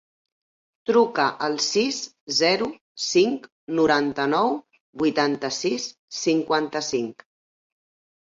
Truca 0.89 1.25
al 1.47 1.57
sis, 1.65 1.99
zero, 2.37 2.69
cinc, 3.07 3.45
noranta-nou, 3.81 4.49
vuitanta-sis, 5.03 5.85
cinquanta-cinc. 6.21 7.23